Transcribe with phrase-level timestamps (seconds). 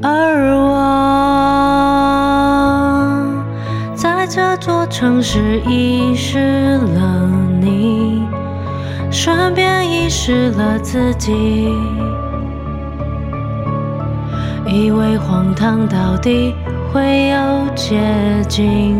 [0.00, 0.78] 而我
[3.96, 7.28] 在这座城市遗失了
[7.60, 8.22] 你，
[9.10, 11.72] 顺便遗失了自己，
[14.66, 16.54] 以为荒唐到底
[16.92, 17.38] 会有
[17.74, 18.00] 捷
[18.48, 18.96] 径，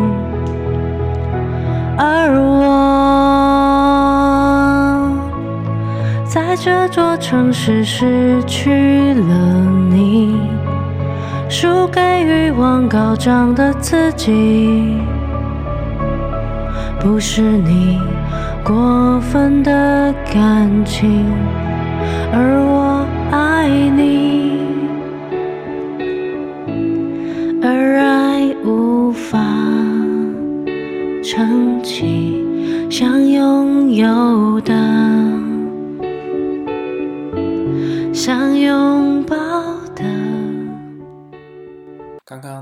[1.97, 2.67] 而我
[6.27, 9.35] 在这座城市失去了
[9.91, 10.41] 你，
[11.49, 14.99] 输给欲望高涨的自己，
[17.01, 17.99] 不是你
[18.63, 21.25] 过分的感情，
[22.33, 24.18] 而我爱你，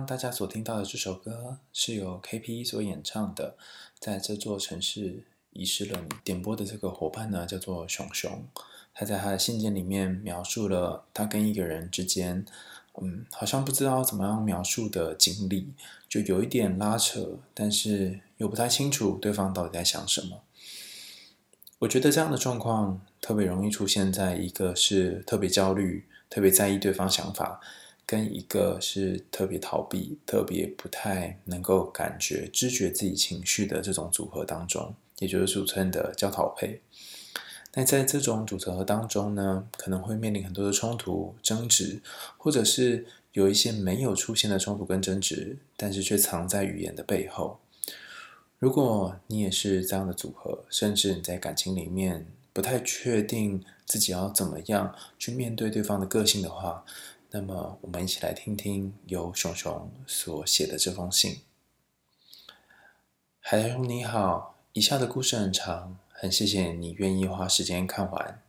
[0.07, 3.57] 大家所听到的这首歌是由 KP 所演唱的，
[3.99, 5.25] 在这座城市。
[5.59, 6.09] 遗失了你。
[6.23, 8.47] 点播的这个伙伴呢，叫做熊熊。
[8.93, 12.45] 他在他的信件里面描述了他跟一个人之间，
[13.01, 15.73] 嗯，好像不知道怎么样描述的经历，
[16.11, 20.43] 就有一点拉扯，但是又不太清楚对方到底在想什么。
[21.79, 27.63] 我觉得这样的状况特别容易出现在一个是特别焦虑、特别在意对方想法，
[28.07, 34.95] 跟一个是特别逃避、特别不太能够感觉、知觉自己情绪的这种组合当中。
[35.19, 36.83] 也就是俗称的焦逃配。
[37.73, 42.03] 那在这种组合当中呢，可能会面临很多的冲突、争执，
[42.37, 47.59] 或者是有一些没有出现的冲突跟争执，但是却藏在语言的背后。
[48.59, 56.85] 如果你也是这样的组合，甚至你在感情里面不太确定自己要怎么样去面对对方的个性的话，
[57.31, 61.41] 那么我们一起来听听由熊熊所写的这封信。
[63.41, 64.55] 海熊你好。
[64.73, 68.43] 以下的故事很长，很谢谢你愿意花时间看完。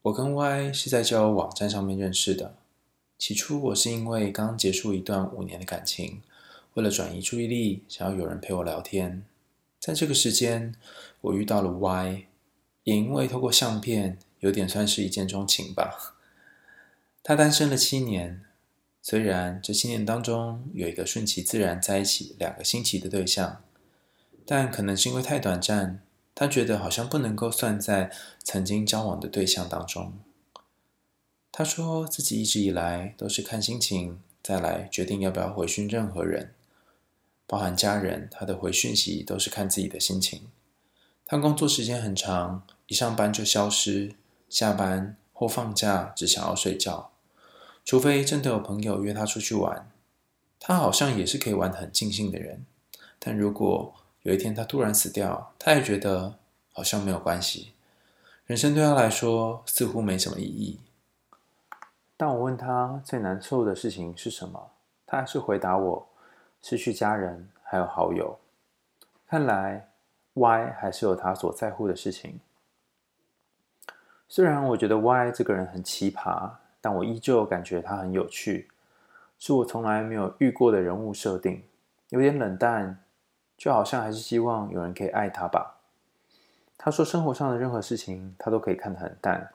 [0.00, 2.54] 我跟 Y 是在交友网站上面认识的。
[3.18, 6.22] 起初我是因为刚结束一段五年的感情，
[6.72, 9.22] 为了转移注意力，想要有人陪我聊天。
[9.78, 10.74] 在这个时间，
[11.20, 12.26] 我遇到了 Y，
[12.84, 16.16] 也因为透过相片，有点算是一见钟情吧。
[17.28, 18.40] 他单身了七年，
[19.02, 23.62] 虽然这七年当中有一个顺其自然在一起两个星期的对象。
[24.46, 26.00] 但可能是因为太短暂，
[26.34, 28.10] 他觉得好像不能够算在
[28.42, 30.14] 曾经交往的对象当中。
[31.52, 36.54] 他说自己一直以来都是看心情再来决定要不要回讯任何人，
[37.46, 40.48] 包含家人，他的回讯息都是看自己的心情。
[41.26, 44.14] 他工作时间很长，一上班就消失，
[44.48, 47.12] 下班或放假只想要睡觉，
[47.88, 49.90] 除非真的有朋友约他出去玩。
[50.60, 52.66] 他好像也是可以玩得很尽兴的人，
[53.18, 53.94] 但如果
[54.24, 56.34] 有一天他突然死掉，他也觉得
[56.74, 57.72] 好像没有关系。
[58.44, 60.80] 人生对他来说似乎没什么意义。
[62.18, 64.72] 当我问他最难受的事情是什么，
[65.06, 66.08] 他还是回答我：
[66.60, 68.38] 失去家人还有好友。
[69.26, 69.88] 看来
[70.34, 72.38] Y 还是有他所在乎的事情。
[74.28, 76.50] 虽然我觉得 Y 这个人很奇葩，
[76.80, 78.68] 但我依旧感觉他很有趣，
[79.38, 81.62] 是我从来没有遇过的人物设定，
[82.10, 83.02] 有点冷淡。
[83.56, 85.80] 就好像还是希望有人可以爱他吧。
[86.76, 89.52] 他说生活上的任何事情他都可以看得很淡，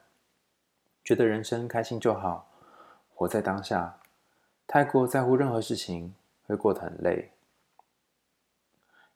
[1.06, 2.45] 觉得人生开心就好，
[3.16, 3.97] 活在当下。
[4.67, 6.13] 太过在乎任何事情
[6.45, 7.31] 会过得很累。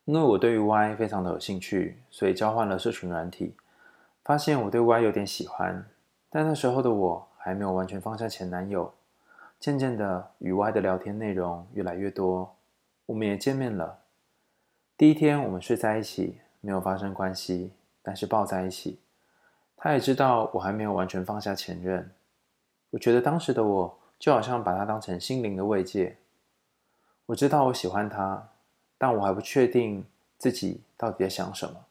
[0.06, 3.54] 因为我对于 Y 非常的有兴趣，所以交换了社群软体，
[4.24, 5.86] 发现我对 Y 有点喜欢。
[6.30, 8.92] 但那时候的我还没有完全放下前男友，
[9.58, 12.54] 渐渐的与 Y 的聊天内容越来越多，
[13.06, 14.00] 我们也见面了。
[14.96, 17.72] 第一天我们睡在一起，没有发生关系，
[18.02, 18.98] 但是抱在一起。
[19.76, 22.10] 他也知道我还没有完全放下前任。
[22.90, 26.16] 我觉得当时的我就好像把他当成心灵的慰藉。
[27.26, 28.48] 我知道我喜欢他，
[28.98, 30.04] 但我还不确定
[30.36, 31.84] 自己到底在想什么。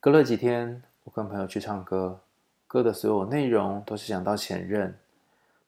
[0.00, 2.20] 隔了几天，我跟朋友去唱歌，
[2.66, 4.98] 歌的所有内容都是讲到前任。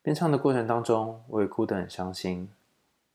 [0.03, 2.51] 边唱的过程当中，我也哭得很伤心。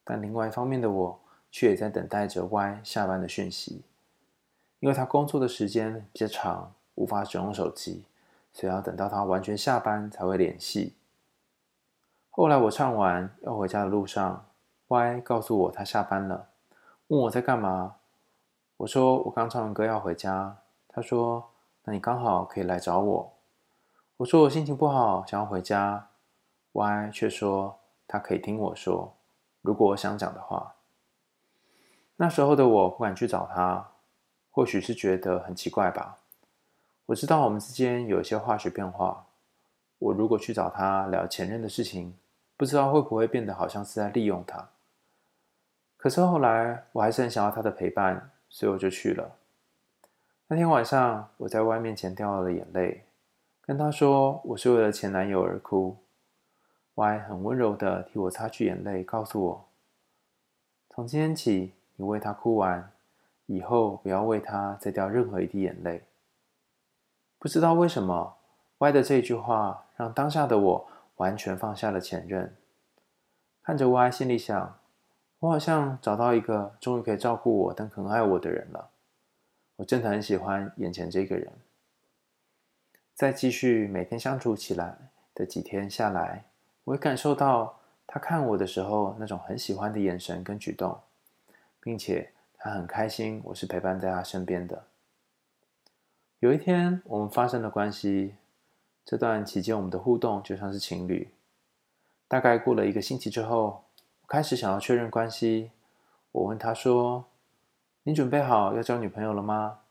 [0.04, 1.20] 但另外一方面的我，
[1.50, 3.84] 却也在等待着 Y 下班的讯息，
[4.80, 8.04] 因为他工作的时间比较长，无法使用手机，
[8.52, 10.94] 所以要等到他完全下班才会联系。
[12.30, 14.46] 后来我唱完要回家的路上
[14.88, 16.48] ，Y 告诉我他下班了，
[17.08, 17.96] 问我在干嘛。
[18.78, 20.58] 我说我刚唱完歌要回家。
[20.90, 21.50] 他说
[21.86, 23.33] 那你刚好可以来找我。
[24.18, 26.10] 我说我心情不好，想要回家。
[26.74, 29.16] Y 却说他可以听我说，
[29.62, 30.76] 如果我想讲的话。
[32.18, 33.92] 那时候的我不敢去找他，
[34.52, 36.20] 或许是觉得很奇怪吧。
[37.08, 39.26] 我知道我们之间有一些化学变化。
[39.98, 42.16] 我如果去找他聊前任的事情，
[42.56, 44.70] 不知道会不会变得好像是在利用他。
[45.98, 49.38] 可是后来我还是很想要他的陪伴，所以我就去了。
[50.48, 53.06] 那天晚上我在 Y 面前掉了眼泪，
[53.66, 55.96] 跟他说我是为了前男友而哭。
[56.96, 59.66] Y 很温柔的替我擦去眼泪，告诉我：
[60.90, 62.92] 从今天起，你为他哭完，
[63.46, 66.04] 以后不要为他再掉任何一滴眼泪。
[67.40, 68.36] 不知道为什么
[68.80, 72.54] ，Y 的这句话让当下的我完全放下了前任。
[73.64, 74.78] 看着 Y，心里想：
[75.40, 78.90] 我好像找到一个终于可以照顾我但很爱我的人了。
[79.78, 81.50] 我真的很喜欢眼前这个人。
[83.14, 84.98] 再继续每天相处起来
[85.36, 86.46] 的几天下来。
[86.84, 91.00] 我会感受到他看我的时候那种很喜欢的眼神跟举动，
[91.80, 94.86] 并且他很开心我是陪伴在他身边的。
[96.40, 98.36] 有一天我们发生了关系，
[99.06, 101.34] 这段期间我们的互动就像是情侣。
[102.28, 103.86] 大概过了一个星期之后，
[104.24, 105.72] 我开始想要确认关系。
[106.32, 107.26] 我问他说
[108.04, 109.82] ：“你准备好要交女朋友了吗？”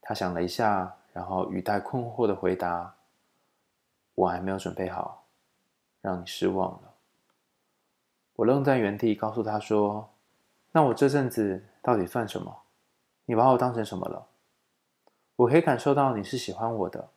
[0.00, 2.94] 他想了一下，然后语带困惑的回答
[4.14, 5.26] ：“我还没有准备好。”
[6.00, 6.94] 让你失望了。
[8.36, 10.08] 我愣在原地，告诉他说
[10.72, 12.62] ：“那我这阵子到底算什么？
[13.26, 14.26] 你把我当成什么了？
[15.36, 17.10] 我可以感受到你是喜欢我的，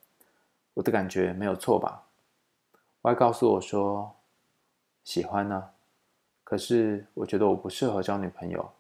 [0.74, 2.04] 我的感觉没有错吧
[3.02, 4.16] 我还告诉我说
[5.04, 5.70] ：“喜欢呢，
[6.44, 8.72] 可是我觉得我不适合交女朋友。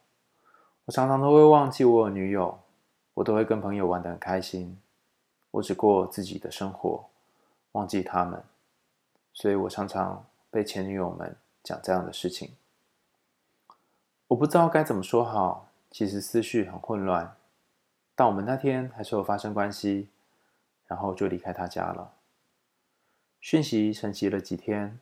[0.85, 2.59] 我常常都会忘记我有女友，
[3.13, 4.77] 我都会跟朋友玩得很开心，
[5.53, 7.05] 我只过自己的生活，
[7.71, 8.43] 忘记他们。”
[9.33, 12.51] 所以我常常被前女友们讲这样的事情，
[14.27, 17.35] 我不知道该怎么说好，其实思绪很混乱。
[18.13, 20.09] 但我们那天还是有发生关系，
[20.85, 22.13] 然后就离开他家了。
[23.41, 24.99] 讯息沉寂了几天，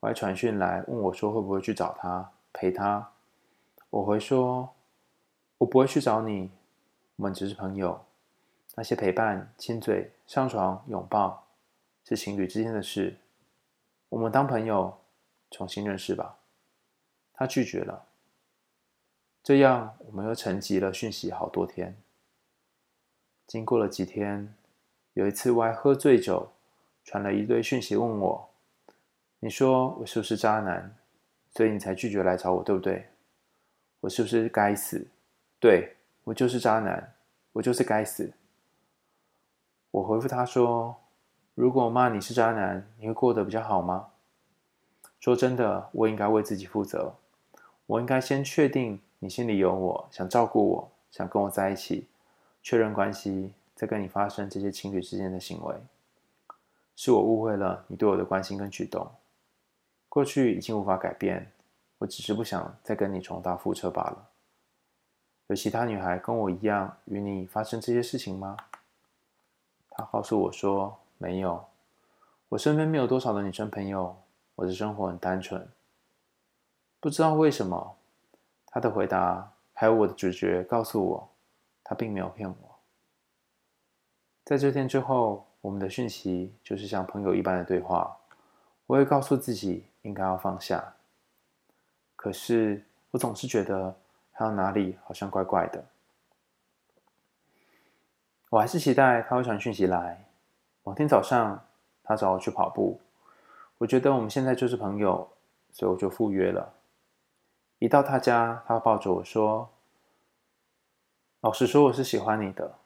[0.00, 3.12] 我还传讯来问我说会不会去找他陪他。
[3.90, 4.74] 我回说，
[5.58, 6.50] 我不会去找你，
[7.14, 8.04] 我们只是朋友。
[8.76, 11.46] 那些陪伴、亲嘴、上床、拥抱，
[12.04, 13.16] 是情侣之间的事。
[14.08, 14.98] 我们当朋友，
[15.50, 16.38] 重新认识吧。
[17.32, 18.06] 他拒绝了。
[19.42, 21.96] 这样，我们又沉寂了讯息好多天。
[23.46, 24.54] 经过了几天，
[25.12, 26.50] 有一次我还喝醉酒，
[27.04, 28.50] 传了一堆讯息问我
[29.40, 30.96] ：“你说我是不是渣男？
[31.52, 33.06] 所以你才拒绝来找我，对不对？
[34.00, 35.06] 我是不是该死？
[35.60, 35.94] 对，
[36.24, 37.14] 我就是渣男，
[37.52, 38.32] 我就是该死。”
[39.94, 40.96] 我回复他说。
[41.54, 44.08] 如果骂你是渣男，你会过得比较好吗？
[45.20, 47.14] 说真的，我应该为自己负责。
[47.86, 52.08] 我应该先确定你心里有我，想照顾我，想跟我在一起，
[52.60, 55.76] 确认关系，再跟你发生这些情侣之间的行为。
[56.96, 59.08] 是我误会了你对我的关心跟举动。
[60.08, 61.52] 过去已经无法改变，
[61.98, 64.26] 我只是不想再跟你重蹈覆辙罢了。
[65.46, 68.56] 有其他女孩跟我一样与你发生这些事情吗？
[69.94, 70.98] 他告诉我说。
[71.16, 71.64] 没有，
[72.50, 74.14] 我身边没有多少的女生朋友。
[74.56, 75.66] 我的生活很单纯。
[77.00, 77.96] 不知道为什么，
[78.66, 81.28] 他的回答还有我的直觉告诉我，
[81.82, 82.78] 他并没有骗我。
[84.44, 88.14] 在这天之后，我们的讯息就是像朋友一般的对话。
[88.86, 90.94] 我会告诉自己应该要放下，
[92.16, 93.96] 可是我总是觉得
[94.32, 95.82] 还有哪里好像怪怪的。
[98.54, 100.26] 我还是期待他会传讯息来。
[100.84, 101.60] 某天早上，
[102.04, 103.00] 他找我去跑步，
[103.78, 105.28] 我觉得我们现在就是朋友，
[105.72, 106.72] 所以我就赴约了。
[107.80, 109.68] 一到他家，他抱着我说
[111.42, 112.76] ：“老实说，我是喜欢你的，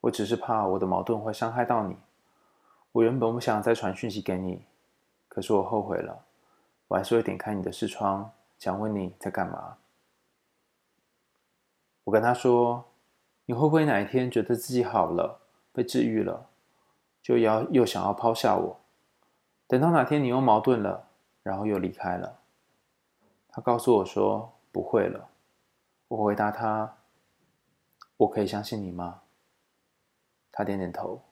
[0.00, 1.96] 我只是怕我的矛盾会伤害到你。
[2.90, 4.64] 我原本不想再传讯息给你，
[5.28, 6.24] 可是我后悔了，
[6.88, 9.76] 我还是会点开你的视窗，想问你在干嘛。”
[12.02, 12.84] 我跟他说
[13.46, 15.40] ：“你会不会哪一天觉得自己好了，
[15.72, 16.48] 被治愈了？”
[17.22, 18.80] 就要又想要抛下我，
[19.68, 21.06] 等到哪天你又矛盾了，
[21.44, 22.40] 然后又离开了。
[23.48, 25.28] 他告诉我说不会了。
[26.08, 26.96] 我回答他：
[28.16, 29.22] 我可以相信你吗？
[30.50, 31.22] 他点点头。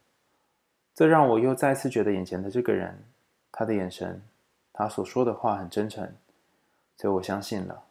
[0.95, 3.05] 这让我又再次觉得眼前的这个人，
[3.50, 4.23] 他的眼神，
[4.73, 6.14] 他所说的话很真诚，
[6.97, 7.83] 所以我相信了。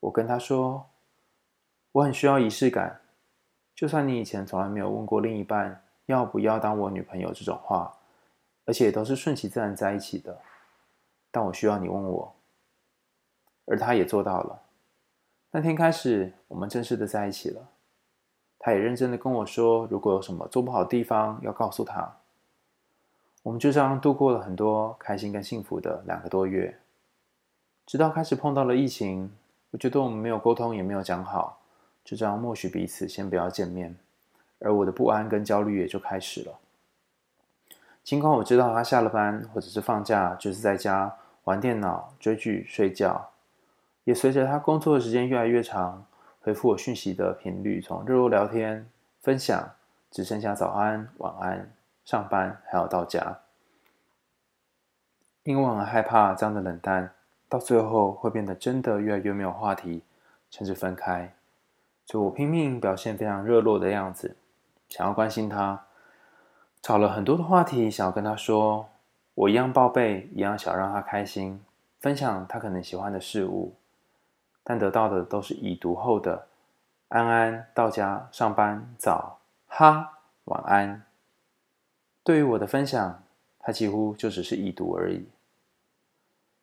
[0.00, 0.89] 我跟他说：
[1.92, 3.00] 我很需要仪式感，
[3.74, 5.82] 就算你以前从来没有问过另一半。
[6.06, 7.94] 要不要当我女朋友这种话，
[8.64, 10.36] 而且都是顺其自然在一起的。
[11.30, 12.34] 但我需要你问我。”
[13.66, 14.60] 而他也做到了。
[15.52, 17.68] 那天开始，我们正式的在一起了。
[18.58, 22.16] 他也认真的跟我说，如果有什么做不好的地方，要告诉他。
[23.44, 26.76] 我们就这样度过了很多开心跟幸福的两个多月，
[27.86, 29.32] 直到开始碰到了疫情。
[29.70, 31.59] 我觉得我们没有沟通，也没有讲好，
[32.10, 33.96] 就这样默许彼此先不要见面，
[34.58, 36.58] 而我的不安跟焦虑也就开始了。
[38.02, 43.30] 尽管我知道他下了班或者是放假，就是在家玩电脑、追剧、睡觉，
[44.02, 46.04] 也随着他工作的时间越来越长，
[46.40, 48.90] 回复我讯息的频率从热络聊天、
[49.20, 49.70] 分享，
[50.10, 51.72] 只剩下早安、晚安。
[52.04, 53.38] 上班还有到家，
[55.44, 57.12] 因为我很害怕这样的冷淡
[57.48, 60.02] 到最后会变得真的越来越没有话题，
[60.50, 61.32] 甚至分开。
[62.10, 64.36] 就我拼命表现非常热络的样子，
[64.88, 65.86] 想要关心他，
[66.82, 68.88] 找了很多的话题想要跟他说，
[69.34, 71.64] 我一样报备，一样想让他开心，
[72.00, 73.76] 分享他可能喜欢的事物，
[74.64, 76.48] 但得到的都是已读后的
[77.10, 79.38] 安安到家上班早
[79.68, 81.04] 哈晚安。
[82.24, 83.22] 对于我的分享，
[83.60, 85.28] 他几乎就只是已读而已。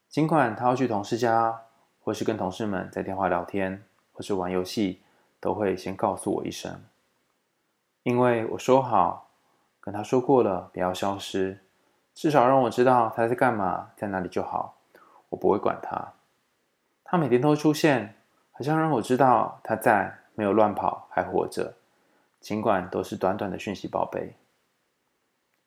[0.09, 1.61] 尽管他要去同事家，
[2.03, 5.01] 或是跟同事们在电话聊天，或是玩游戏，
[5.47, 6.83] 都会先告诉我一声，
[8.03, 9.29] 因为我说好
[9.79, 11.63] 跟他说过了，不要消失，
[12.13, 14.75] 至少让我知道他在干嘛，在哪里就好，
[15.29, 16.11] 我不会管他。
[17.05, 18.15] 他每天都出现，
[18.51, 21.75] 好像让我知道他在，没有乱跑，还活着。
[22.41, 24.35] 尽管都是短短的讯息报备。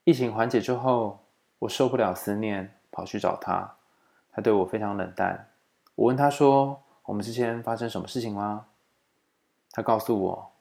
[0.05, 1.21] 疫情缓解之后，
[1.61, 3.77] 我受不了思念，跑去找他。
[4.31, 5.49] 他对我非常冷淡。
[5.95, 8.67] 我问他说：“我们之间发生什么事情吗？”
[9.73, 10.53] 他告诉我：“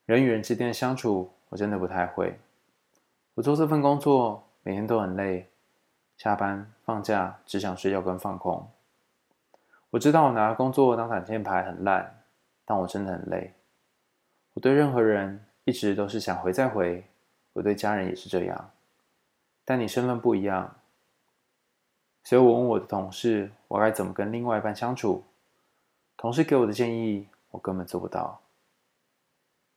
[0.05, 2.37] 人与人之间的相处，我真的不太会。
[3.35, 5.49] 我做这份工作，每天都很累，
[6.17, 8.69] 下班放假只想睡觉跟放空。
[9.91, 12.23] 我知道我拿工作当挡箭牌很烂，
[12.65, 13.53] 但我真的很累。
[14.53, 17.05] 我对任何人一直都是想回再回，
[17.53, 18.71] 我对家人也是这样。
[19.63, 20.75] 但你身份不一样，
[22.23, 25.23] 所以我问我的同事，我该怎么跟另外一半相处？
[26.15, 28.39] 同事给我的建议，我根本做不到。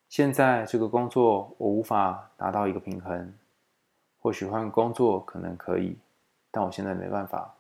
[0.09, 3.35] 现在这个工作，我无法达到一个平衡。
[4.19, 5.99] 或许换个工作可能可以，
[6.51, 7.55] 但我现在没办法。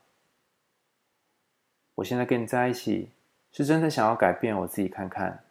[1.97, 3.11] 我现在跟你在一起，
[3.51, 5.43] 是真的想要改变我自己看看。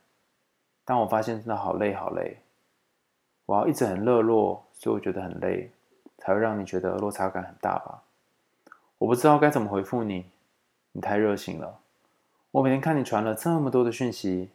[0.85, 2.37] 当我发现真的好累好累，
[3.45, 5.71] 我要一直很热络，所以我觉得很累，
[6.19, 8.03] 才会让你觉得落差感很大吧？
[8.97, 10.25] 我不知道该怎么回复你，
[10.93, 11.79] 你太热情了。
[12.51, 14.49] 我每天看你传了这么多的讯息，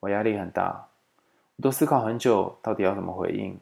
[0.00, 0.88] 我压力很大，
[1.56, 3.58] 我都思考很久，到底要怎么回应？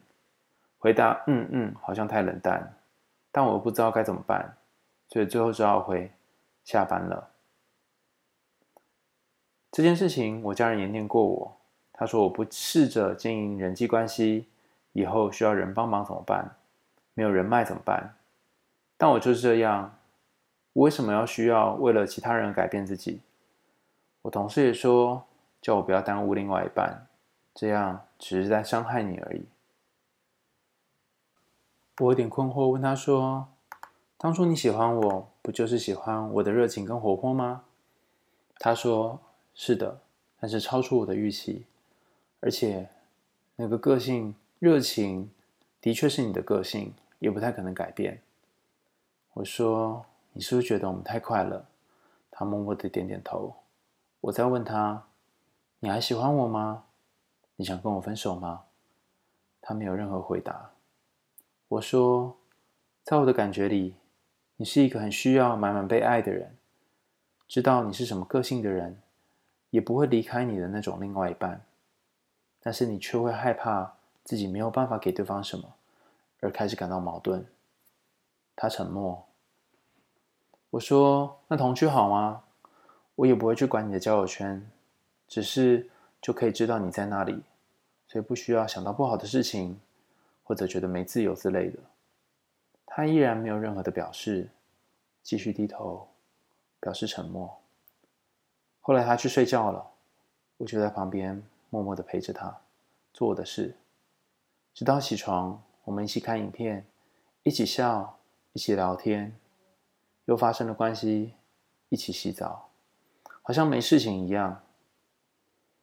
[0.79, 2.75] 回答嗯嗯，好像太冷淡，
[3.31, 4.57] 但我又不知道该怎么办，
[5.09, 6.11] 所以最后只好回
[6.63, 7.29] 下班了。
[9.71, 11.57] 这件事情，我家人也念过我。
[11.93, 14.47] 他说：“我不试着经营人际关系，
[14.93, 16.55] 以后需要人帮忙怎么办？
[17.13, 18.15] 没有人脉怎么办？
[18.97, 19.95] 但我就是这样，
[20.73, 23.21] 我为什么要需要为了其他人改变自己？”
[24.23, 25.25] 我同事也说
[25.61, 27.07] ：“叫我不要耽误另外一半，
[27.53, 29.45] 这样只是在伤害你而已。”
[31.99, 33.47] 我有点困惑，问他说
[34.17, 37.63] ：“当初你喜欢我，不就是喜欢我的热情跟活泼吗？”
[38.59, 39.19] 他说
[39.53, 39.99] ：“是的，
[40.39, 41.65] 但是超出我的预期。”
[42.41, 42.89] 而且，
[43.55, 45.29] 那个个性热情，
[45.79, 48.21] 的确是你的个性，也不太可能改变。
[49.33, 51.67] 我说：“你是不是觉得我们太快了？”
[52.31, 53.53] 他默默的点点头。
[54.21, 55.03] 我再问他
[55.79, 56.85] ：“你还喜欢我吗？
[57.55, 58.63] 你想跟我分手吗？”
[59.61, 60.71] 他没有任何回答。
[61.67, 62.37] 我说
[63.03, 63.95] ：“在我的感觉里，
[64.57, 66.55] 你是一个很需要满满被爱的人，
[67.47, 69.01] 知道你是什么个性的人，
[69.69, 71.63] 也不会离开你的那种另外一半。”
[72.63, 75.73] 但是你却会害怕自己没有办法给对方什么，
[76.41, 77.45] 而开始感到矛盾。
[78.55, 79.25] 他沉默。
[80.71, 82.43] 我说：“那同居好吗？
[83.15, 84.67] 我也不会去管你的交友圈，
[85.27, 85.89] 只是
[86.21, 87.43] 就可以知道你在那里，
[88.07, 89.79] 所以不需要想到不好的事情，
[90.43, 91.77] 或者觉得没自由之类的。”
[92.87, 94.49] 他依然没有任何的表示，
[95.21, 96.07] 继续低头，
[96.79, 97.59] 表示沉默。
[98.79, 99.85] 后来他去睡觉了，
[100.57, 101.41] 我就在旁边。
[101.73, 102.53] 默默的陪着他，
[103.13, 103.73] 做我的事，
[104.73, 106.85] 直到起床，我们一起看影片，
[107.43, 108.17] 一起笑，
[108.51, 109.33] 一起聊天，
[110.25, 111.33] 又发生了关系，
[111.89, 112.69] 一起洗澡，
[113.41, 114.63] 好像没事情一样。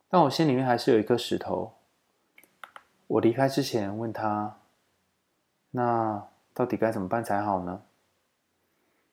[0.08, 1.74] 但我心里面还是有一颗石头。
[3.06, 4.58] 我离开之前问他
[5.72, 7.82] ：“那到底该怎么办才好呢？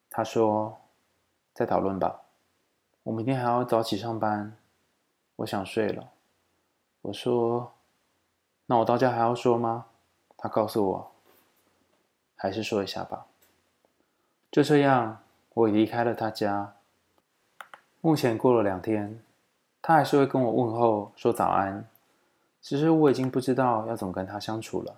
[0.09, 0.77] 他说
[1.53, 2.21] ：“再讨论吧，
[3.03, 4.57] 我明天还要早起上班，
[5.37, 6.11] 我想睡了。”
[7.03, 7.73] 我说
[8.67, 9.87] ：“那我到家还要说吗？”
[10.37, 11.11] 他告诉我
[12.35, 13.27] ：“还是说一下吧。”
[14.55, 15.21] 就这样，
[15.53, 16.75] 我离开了他家。
[17.99, 19.21] 目前过了两天，
[19.81, 21.85] 他还是会跟我问候说早安。
[22.61, 24.95] 其实我已经不知道要怎么跟他相处了。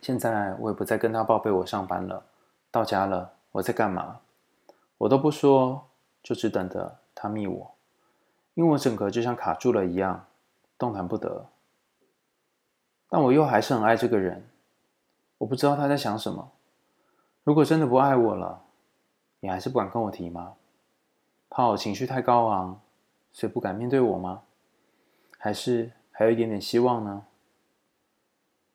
[0.00, 2.24] 现在我也不再跟他报备我上班了，
[2.70, 4.20] 到家了，我在干嘛，
[4.96, 5.84] 我都不说，
[6.22, 7.74] 就只等着他密我，
[8.54, 10.24] 因为我整个就像卡住了一样，
[10.78, 11.48] 动弹不得。
[13.10, 14.48] 但我又还是很爱这个人，
[15.36, 16.50] 我不知道他在想什么。
[17.44, 18.64] 如果真的不爱我了，
[19.40, 20.54] 你还是不敢跟我提吗？
[21.50, 22.80] 怕我情绪太高昂，
[23.30, 24.42] 所以不敢面对我吗？
[25.38, 27.26] 还是还有一点点希望呢？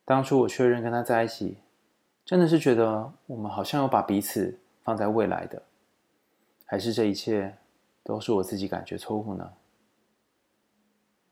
[0.06, 1.58] 当初我确认跟他在一起，
[2.24, 5.64] 真的是觉得我们好像要把彼此放在未来的，
[6.66, 7.58] 还是这一切
[8.04, 9.54] 都是我自己感觉错误呢？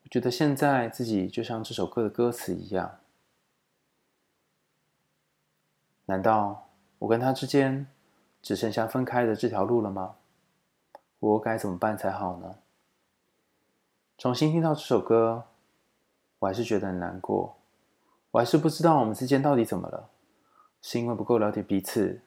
[0.02, 2.98] 我觉得现在自己就像这首歌的歌词一样，
[6.06, 6.65] 难道
[6.98, 7.86] 我跟他之间
[8.42, 10.16] 只剩下分开的这条路了吗？
[11.18, 12.56] 我该怎么办才好呢？
[14.18, 15.44] 重新听到这首歌，
[16.38, 17.56] 我还是觉得很难过。
[18.30, 20.08] 我还是不知道我们之间到底怎么了，
[20.82, 22.20] 是因为不够了解彼此，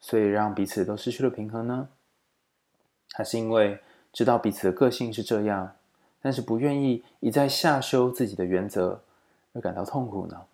[0.00, 1.88] 所以让彼此都失去了平衡呢？
[3.12, 3.80] 还是因为
[4.12, 5.76] 知道彼此的个性是这样，
[6.20, 9.02] 但是不愿意一再下修自己的原则
[9.52, 10.46] 而感到痛苦呢？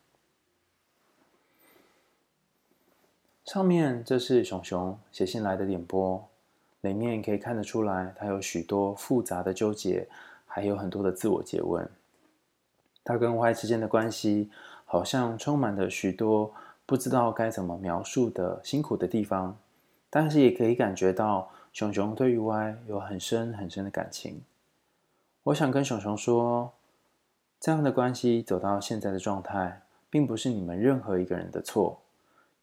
[3.49, 6.23] 上面这是熊熊写信来的点播，
[6.83, 10.07] 里面可以看得出来，他有许多复杂的纠结，
[10.47, 11.88] 还有很多的自我诘问。
[13.02, 14.50] 他跟 Y 之间的关系。
[14.90, 16.50] 好像充满了许多
[16.87, 19.55] 不知道该怎么描述的辛苦的地方，
[20.09, 24.41] 但是也可以感觉到熊熊对于 Y 有很深很深的感情。
[25.43, 26.73] 我想跟熊熊说，
[27.61, 32.00] 这样的关系走到现在的状态，并不是你们任何一个人的错，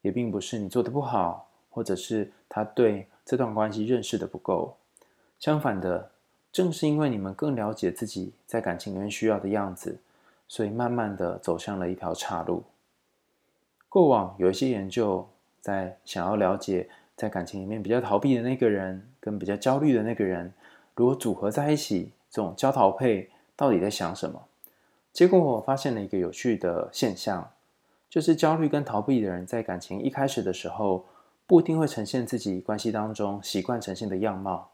[0.05, 4.77] 也并不是你做的不好，或者是他对这段关系认识的不够。
[5.39, 6.11] 相反的，
[6.51, 9.97] 正是因为你们更了解自己在感情里面需要的样子。
[10.47, 12.63] 所以慢慢的走向了一条岔路。
[13.89, 15.27] 过往有一些研究
[15.59, 20.53] 在想要了解，在感情里面比较逃避的那个人跟比较焦虑的那个人，
[20.93, 24.39] 如果组合在一起，这种焦逃配到底在想什么？
[25.11, 27.49] 结果我发现了一个有趣的现象，
[28.15, 31.05] 就是焦虑跟逃避的人在感情一开始的时候，
[31.45, 34.71] 不一定会呈现自己关系当中习惯呈现的样貌。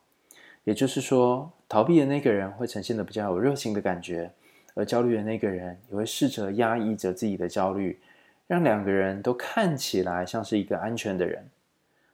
[0.64, 4.32] 也就是说，逃避的那个人会呈现的比较有热情的感觉。
[4.76, 8.00] 而焦虑的那个人也会试着压抑着自己的焦虑，
[8.46, 11.50] 让两个人都看起来像是一个安全的人。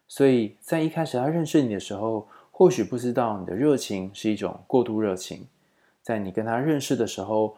[0.07, 5.39] 所以在一开始他认识你的时候，或许不知道你的热情是一种过度热情；
[6.01, 7.57] 在你跟他认识的时候，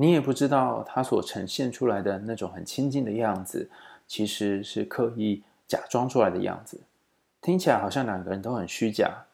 [0.00, 3.68] 你也不知道他所呈现出来的那种很亲近的样子，
[4.06, 6.80] 其实是刻意假装出来的样子。
[7.42, 9.26] 听起来好像两个人都很虚假，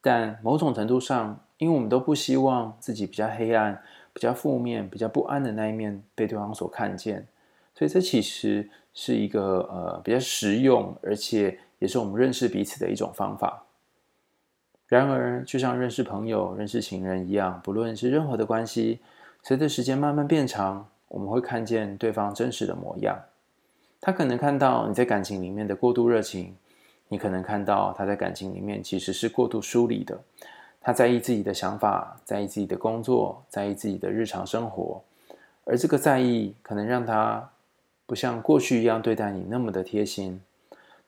[0.00, 3.82] 但某种程度上，因为我们都不希望自己比较黑暗。
[4.16, 7.28] 比较负面、比较不安的那一面被对方所看见，
[7.74, 13.66] 所以这其实是一个呃比较实用，而且也是我们认识彼此的一种方法。
[14.86, 19.00] 然而，就像认识朋友、认识情人一样，不论是任何的关系，
[19.46, 23.16] 随着时间慢慢变长，我们会看见对方真实的模样。
[24.00, 26.52] 他可能看到你在感情里面的过度热情，
[27.06, 30.20] 你可能看到他在感情里面其实是过度疏离的。
[30.80, 35.00] 他在意自己的想法，在意自己的工作，在意自己的日常生活，
[35.62, 37.48] 而这个在意可能让他
[38.04, 40.40] 不像过去一样对待你那么的贴心。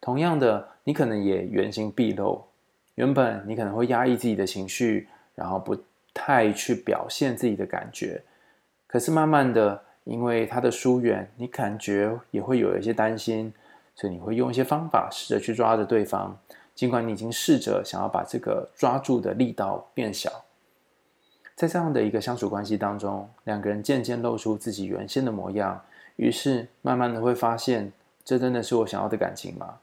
[0.00, 2.44] 同样的，你可能也原形毕露。
[2.94, 5.76] 原本你可能会压抑自己的情绪，然后不
[6.14, 8.22] 太去表现自己的感觉。
[8.88, 13.54] 可是慢慢的，因为他的疏远，你感觉也会有一些担心，
[13.94, 16.36] 所以你会用一些方法试着去抓着对方。
[16.74, 20.30] 尽管你已经试着想要把这个抓住的力道变小，
[21.54, 25.80] 在这样的一个相处关系当中，两个人渐渐露出自己原先的模样，
[26.16, 27.92] 于是慢慢的会发现，
[28.24, 29.80] 这真的是我想要的感情吗？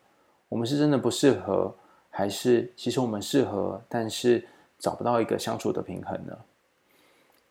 [0.47, 1.75] 我们是真的不适合，
[2.09, 4.47] 还是其实我们适合，但是
[4.79, 6.37] 找不到一个相处的平衡呢？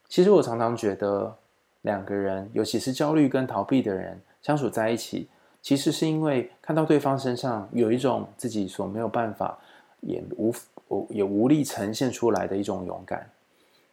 [0.08, 1.36] 其实我常常觉得，
[1.84, 5.28] 两个人，尤其是焦虑跟逃避的人，相处在一起。
[5.60, 9.58] 其实是因为看到对方身上有一种自己所没有办法，
[10.00, 10.54] 也无
[11.08, 13.30] 也无力呈现出来的一种勇敢。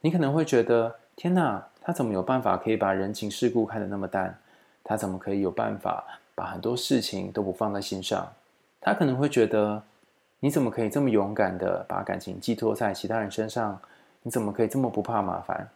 [0.01, 4.38] 你可能会觉得，天哪，他怎么有办法可以把人情世故看得那么淡？
[4.84, 8.27] 他怎么可以有办法把很多事情都不放在心上。
[8.80, 9.82] 他可能会觉得，
[10.39, 13.80] 你怎么可以这么勇敢的把感情寄托在其他人身上？
[14.23, 15.69] 你怎么可以这么不怕麻烦？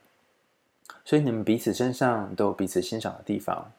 [1.05, 3.71] 所以你们彼此身上都有彼此欣赏的地方。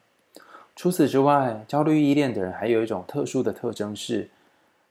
[0.74, 4.30] 除此之外，焦虑依恋的人还有一种特殊的特征是，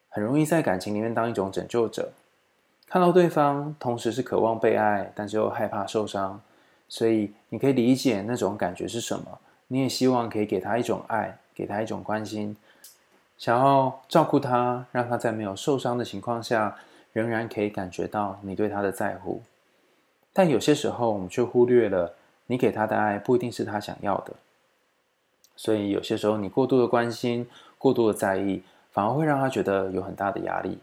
[0.09, 2.11] 很容易在感情里面当一种拯救者。
[2.87, 6.39] 看到对方同时是渴望被爱，但是又害怕受伤，
[6.87, 9.39] 所以你可以理解那种感觉是什么。
[9.67, 12.55] 你也希望可以给他一种爱，给他一种关心，
[13.37, 16.75] 想要照顾他，让他在没有受伤的情况下，
[17.13, 19.41] 仍然可以感觉到你对他的在乎。
[20.33, 22.13] 但有些时候，我们却忽略了，
[22.47, 24.33] 你给他的爱不一定是他想要的。
[25.55, 30.77] 所以有些时候，你过度的关心、过度的在意，反而会让他觉得有很大的压力。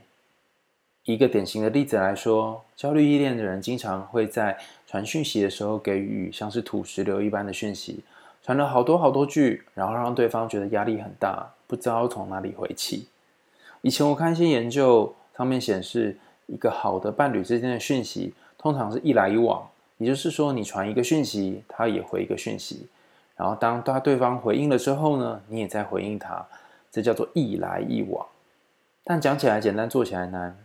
[1.05, 8.05] 一个典型的例子来说，焦虑依恋的人经常会在传讯息的时候给予像是土石流一般的讯息，
[8.43, 13.09] 传了好多好多句，然后让对方觉得压力很大，不知道从哪里回气。
[13.81, 19.69] 以前我看一些研究，上面显示，一个好的伴侣之间的讯息，通常是一来一往，
[20.03, 22.89] 也就是说，你传一个讯息，他也回一个讯息，
[23.37, 26.45] 然后当他对方回应了之后呢，你也在回应他，
[26.91, 28.27] 这叫做一来一往。
[29.05, 30.57] 但讲起来简单，做起来难。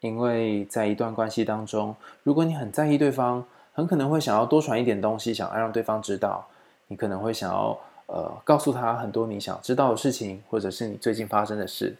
[0.00, 6.46] 因为在一段关系当中，如果你很在意对方，很可能会想要多传一点东西，想要让对方知道。
[6.88, 11.96] 你可能会想要呃告诉他很多你想知道的事情，或者是你最近发生的事。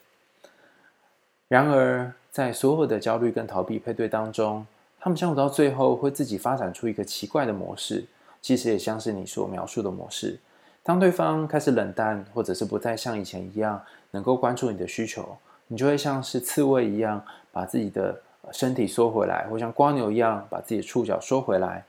[1.49, 4.67] 然而，在所有的焦虑跟逃避配对当中，
[5.05, 8.07] 他们相处到最后会自己发展出一个奇怪的模式，
[8.41, 10.41] 其实也像是你所描述的模式。
[10.83, 13.79] 当对方开始冷淡，或者是不再像以前一样
[14.13, 15.37] 能够关注你的需求。
[15.67, 18.19] 你就会像是刺猬一样，把自己的
[18.51, 21.85] 身体缩回来，或像蜗牛一样把自己的触角缩回来，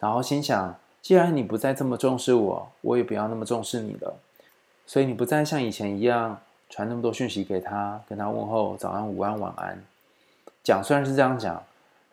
[0.00, 4.16] 然后心想：既然你不再这么重视我，我也不要那么重视你了。
[4.86, 6.40] 所以你不再像以前一样
[6.70, 9.78] 传那么多讯息给他，跟他问候早安、午安、晚安。
[10.64, 11.62] 讲虽然是这样讲，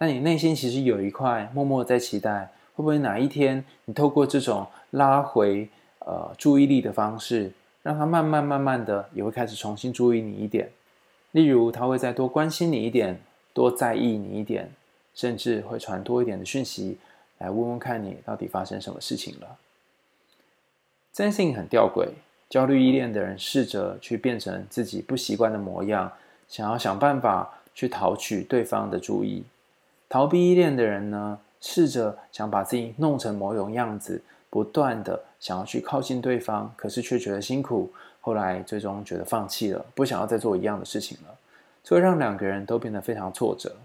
[0.03, 7.49] 但你内心其实有一块默默在期待，会不会哪一天你透过这种拉回呃注意力的方式，
[7.81, 10.69] 让他慢慢慢慢的也会开始重新注意你一点。
[11.31, 13.17] 例如，他会再多关心你一点，
[13.53, 14.69] 多在意你一点，
[15.15, 16.97] 甚至会传多一点的讯息
[17.37, 19.57] 来问问看你到底发生什么事情了。
[21.13, 22.09] 这件事情很吊诡，
[22.49, 26.11] 焦虑依恋的人试着去变成自己不习惯的模样，
[26.49, 29.43] 想要想办法去讨取对方的注意；
[30.13, 37.91] 逃避依恋的人呢，试着想把自己弄成某种样子，不断的想要去靠近对方，可是却觉得辛苦。
[38.21, 41.35] 后来最终觉得放弃了，不想要再做一样的事情了，
[41.83, 43.75] 这会让两个人都变得非常挫折。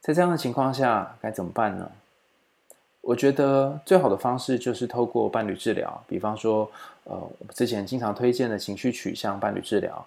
[0.00, 1.90] 在这样的情况下，该怎么办呢？
[3.02, 6.70] 我觉得最好的方式就是透过伴侣治疗，比方说，
[7.04, 10.06] 呃，我们之前经常推荐的情绪取向伴侣治疗，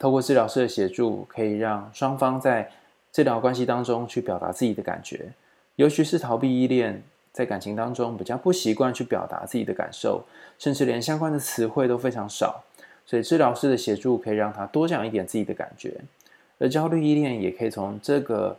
[0.00, 2.68] 透过治疗师的协助，可以让双方在
[3.12, 5.32] 治疗关系当中去表达自己的感觉，
[5.76, 7.02] 尤其是逃避依恋。
[7.30, 10.24] 在感情当中比较不习惯去表达自己的感受，
[10.58, 12.64] 甚至连相关的词汇都非常少，
[13.06, 16.00] 所以治疗师的协助可以让他多讲一点自己的感觉。
[16.58, 18.58] 而焦虑依恋也可以从这个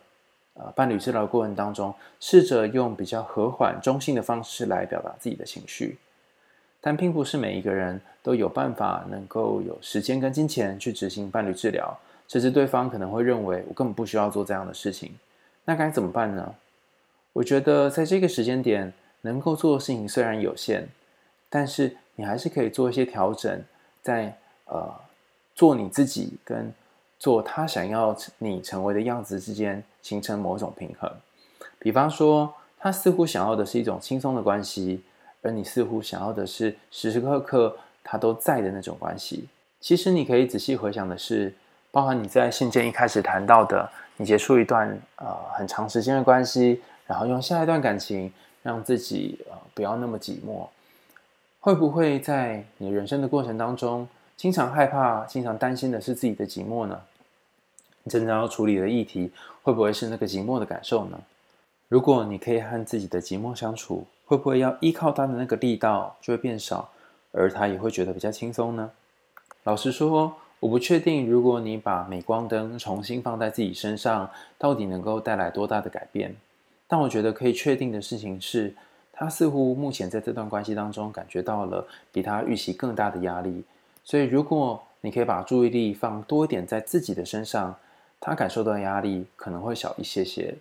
[0.54, 5.98] 呃伴侣治疗过程当中，试着用比较和缓、中性的方式来表达自己的情绪。
[6.80, 15.14] 但并不是每一个人都有办法能够有时间跟金钱去执行伴侣治疗，甚至对方可能会认为我根本不需要做这样的事情。
[15.66, 16.56] 那该怎么办呢？
[17.34, 20.88] 我觉得在这个时间点能够做的事情虽然有限，
[21.50, 23.62] 但是你还是可以做一些调整，
[24.02, 24.94] 在呃
[25.54, 26.74] 做你自己跟
[27.18, 31.12] 做他想要你成为的样子之间形成某种平衡。
[31.78, 35.04] 比方说，他似乎想要的是一种轻松的关系，
[35.42, 39.48] 而你似乎想要的是时时刻刻他都在的那种关系。
[39.80, 41.54] 其实你可以仔细回想的是，
[41.92, 46.82] 包含你在信件一开始谈到的，你结束一段呃很长时间的关系。
[47.08, 50.68] 然后用下一段感情让自己呃不要那么寂寞，
[51.60, 57.02] 会不会在你人生的过程当中，经常害怕、经常担心的是自己的寂寞呢？
[58.04, 59.32] 你真正要处理的议题，
[59.64, 61.20] 会不会是那个寂寞的感受呢？
[61.88, 66.92] 如果你可以和自己的寂寞相处，会不会要依靠他的那个力道就会变少，
[67.32, 68.92] 而他也会觉得比较轻松呢？
[69.64, 76.36] 老实说，我不确定，如果你把镁光灯重新放在自己身上，到底能够带来多大的改变。
[76.88, 78.74] 但我觉得可以确定的事情是，
[79.14, 83.64] 他似乎目前在这段关系当中感觉到了比他预期更大的压力。
[84.04, 87.76] 所以，如果你可以把注意力放多一点在自己的身上，
[88.20, 90.56] 他感受到的压力可能会小一些些。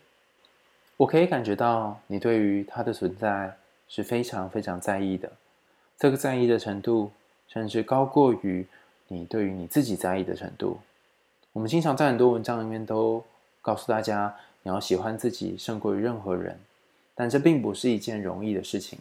[0.96, 3.56] 我可以感觉到你对于他的存在
[3.88, 5.32] 是非常非常在意的。
[5.96, 7.10] 这个在意的程度，
[7.48, 8.66] 甚至高过于
[9.08, 10.78] 你对于你自己在意的程度。
[11.52, 13.24] 我们经常在很多文章里面都
[13.60, 16.58] 告诉大家，你要喜欢自己胜过于任何人，
[17.14, 18.98] 但这并不是一件容易的事情。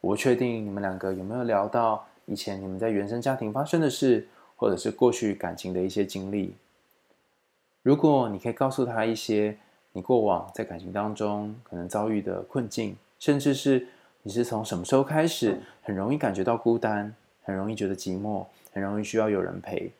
[0.00, 6.54] 我不确定你们两个有没有聊到以前你们在原生家庭发生的事，或者是过去感情的一些经历。
[7.82, 9.56] 如果你可以告诉他一些
[9.92, 13.86] 你过往在感情当中可能遭遇的困境，甚至是
[14.22, 19.92] 你是从什么时候开始很容易感觉到孤单，很容易觉得寂寞，很容易需要有人陪。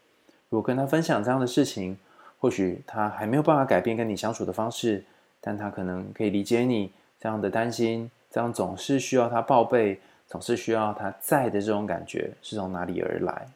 [0.49, 1.97] 如果跟他分享这样的事情，
[2.39, 5.05] 或许他还没有办法改变跟你相处的方式，
[5.41, 13.49] 但他可能可以理解你这样的担心，这样总是需要他报备，总是需要他在的这种感觉是从哪里而来。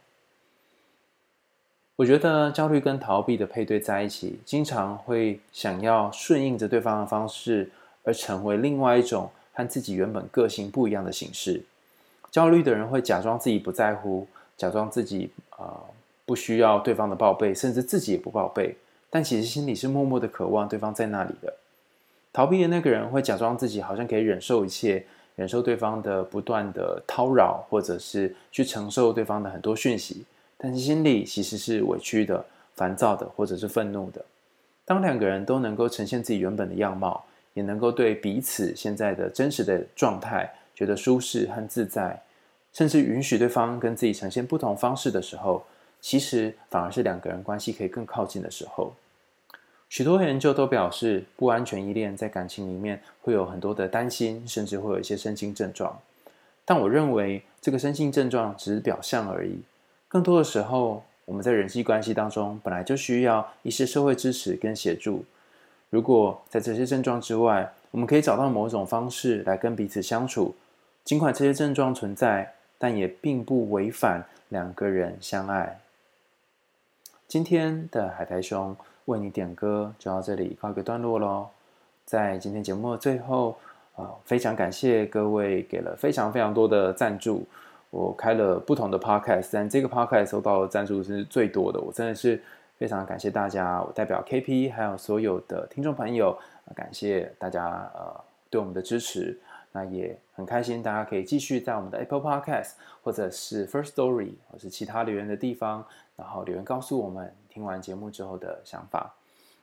[1.97, 7.71] 我觉得焦虑跟逃避的配对在一起，经常会想要顺应着对方的方式，
[8.05, 11.63] 而成为另外一种和自己原本个性不一样的形式。
[12.31, 15.81] 焦虑的人会假装自己不在乎，假装自己呃
[16.25, 18.75] 不需要对方的报备，甚至自己也不报备，
[19.11, 21.55] 但其实心里是默默的渴望对方在那里的。
[22.33, 25.05] 逃避的那个人会假装自己好像可以忍受一切，
[25.37, 30.25] 忍受对方的不断的叨扰，或者是去承受对方的很多讯息。
[30.59, 34.25] 但是心里其实是委屈的、烦躁的，或者是愤怒的。
[34.85, 42.21] 当两个人都能够呈现自己原本的样貌，也能够对彼此现在的真实的状态觉得舒适和自在，
[42.77, 45.65] 甚至允许对方跟自己呈现不同方式的时候，
[45.99, 48.93] 其实反而是两个人关系可以更靠近的时候。
[49.89, 55.99] 许多研究都表示，不安全依恋在感情里面会有很多的担心，甚至会有一些身心症状。
[56.67, 59.63] 但我认为，这个身心症状只是表象而已。
[60.07, 65.25] 更多的时候，我们在人际关系当中本来就需要一些社会支持跟协助。
[65.89, 70.55] 如果在这些症状之外，我们可以找到某种方式来跟彼此相处，
[71.05, 75.81] 尽管这些症状存在，但也并不违反两个人相爱。
[77.29, 81.49] 今天的海苔熊为你点歌就到这里告一个段落喽。
[82.05, 83.59] 在今天节目的最后，
[83.97, 87.45] 呃，非常感谢各位给了非常非常多的赞助。
[87.91, 91.81] 我开了不同的 podcast，但这个 podcast 收到的赞助是最多的。
[91.81, 92.41] 我真的是
[92.79, 96.39] 非常感谢大家，我代表 KP 还有所有的听众朋友，
[96.75, 99.37] 感谢大家呃对我们的支持。
[99.73, 109.15] 那也很开心，大家可以继续在我们的 Apple Podcast 或者是 First Story 或是其他留言的地方，然后留言告诉我们听完节目之后的想法。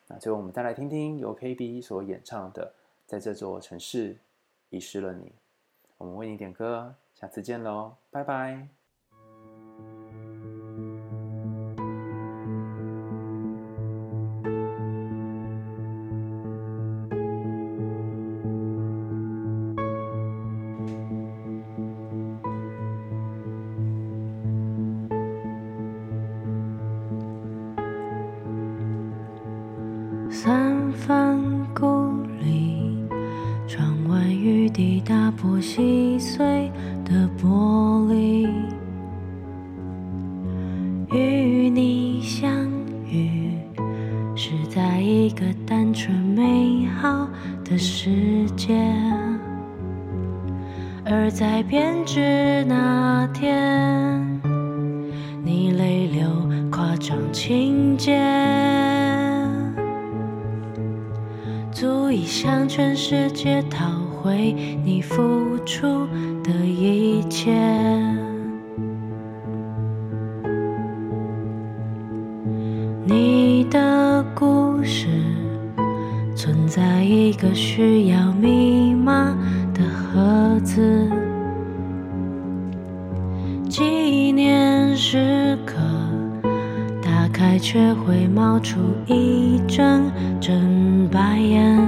[0.07, 2.65] 那最后我们再来听听由 KB 所演唱的
[3.05, 4.17] 《在这座城市
[4.69, 5.25] 遗失了你》，
[5.97, 6.93] 我们为你点歌。
[7.15, 8.82] 下次见喽，拜拜。
[48.33, 48.73] 世界，
[51.05, 54.41] 而在编织那天，
[55.43, 56.25] 你泪流
[56.71, 58.19] 夸张情节，
[61.71, 63.87] 足以向全世界讨
[64.23, 64.51] 回
[64.83, 66.07] 你付出
[66.43, 67.53] 的一切，
[73.05, 75.07] 你的故事
[77.23, 79.33] 一个需要密码
[79.73, 81.09] 的盒子，
[83.69, 85.75] 纪念时刻
[87.01, 91.79] 打开却会冒出一阵阵白烟。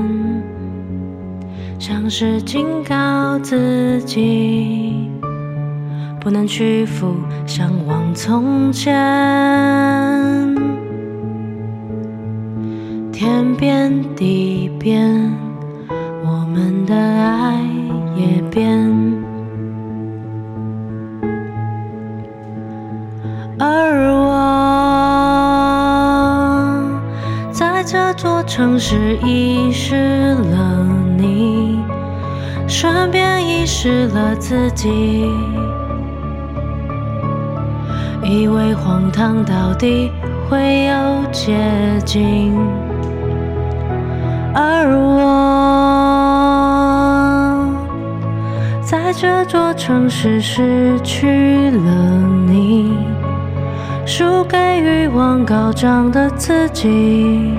[1.78, 5.10] 像是警告自己，
[6.22, 7.14] 不能屈服，
[7.46, 10.55] 向往从前。
[13.36, 15.12] 天变地变，
[16.24, 17.60] 我们的爱
[18.16, 18.64] 也变。
[23.60, 24.32] 而我
[27.52, 31.84] 在这座城市遗失了你。
[32.68, 34.90] 顺便遗失了自己，
[38.24, 40.10] 以为荒唐到底
[40.50, 40.96] 会有
[41.34, 41.54] 捷
[42.06, 42.58] 径，
[44.58, 45.20] 而我
[48.82, 51.92] 在这座城市失去了
[52.48, 52.98] 你，
[54.06, 57.54] 输给欲望高涨的自己，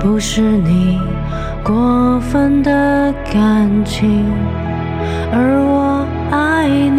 [0.00, 0.98] 不是你
[1.62, 4.24] 过分的感情，
[5.32, 6.97] 而我爱你，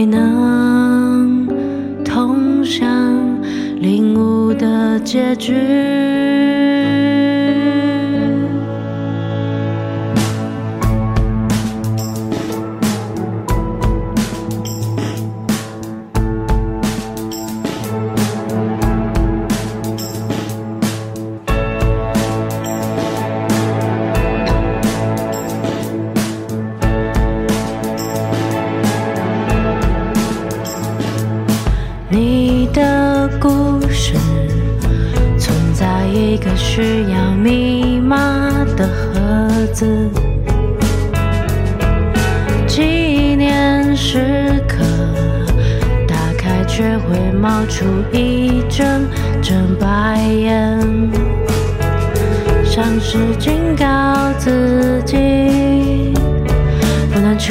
[0.00, 1.46] 才能
[2.02, 2.88] 通向
[3.76, 6.29] 领悟的结局。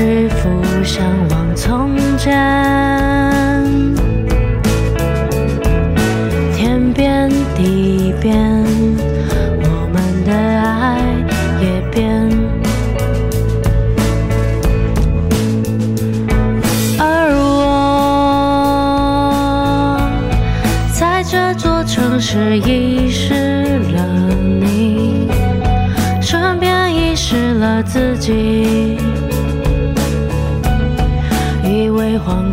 [0.10, 0.50] 是否
[0.84, 2.34] 向往从前？
[6.56, 8.36] 天变地变，
[9.62, 10.98] 我们的爱
[11.62, 12.28] 也变。
[16.98, 17.62] 而我
[20.92, 24.04] 在这座城市遗失了
[24.60, 25.30] 你，
[26.20, 28.89] 顺便遗失了自己。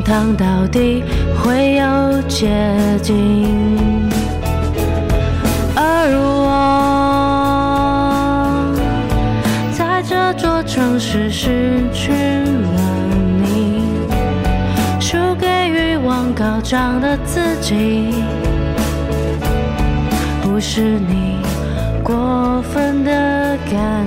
[0.07, 1.03] 为荒唐到底
[1.43, 2.49] 会有捷
[3.03, 4.09] 径，
[5.75, 6.47] 而我
[9.77, 12.81] 在这座城市失去了
[13.43, 13.83] 你，
[15.01, 18.15] 输给欲望高涨的自己。
[20.43, 21.37] 不是你
[22.03, 24.07] 过分的感